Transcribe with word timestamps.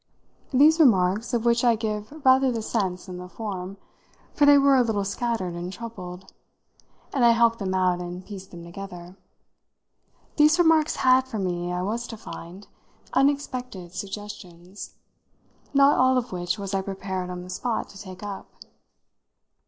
These 0.49 0.79
remarks 0.79 1.31
of 1.31 1.45
which 1.45 1.63
I 1.63 1.75
give 1.75 2.11
rather 2.25 2.51
the 2.51 2.63
sense 2.63 3.05
than 3.05 3.19
the 3.19 3.29
form, 3.29 3.77
for 4.33 4.47
they 4.47 4.57
were 4.57 4.75
a 4.75 4.81
little 4.81 5.03
scattered 5.05 5.53
and 5.53 5.71
troubled, 5.71 6.33
and 7.13 7.23
I 7.23 7.33
helped 7.33 7.59
them 7.59 7.75
out 7.75 7.99
and 7.99 8.25
pieced 8.25 8.49
them 8.49 8.63
together 8.63 9.15
these 10.37 10.57
remarks 10.57 10.95
had 11.05 11.27
for 11.27 11.37
me, 11.37 11.71
I 11.71 11.83
was 11.83 12.07
to 12.07 12.17
find, 12.17 12.67
unexpected 13.13 13.93
suggestions, 13.93 14.95
not 15.71 15.99
all 15.99 16.17
of 16.17 16.31
which 16.31 16.57
was 16.57 16.73
I 16.73 16.81
prepared 16.81 17.29
on 17.29 17.43
the 17.43 17.49
spot 17.51 17.87
to 17.89 18.01
take 18.01 18.23
up. 18.23 18.47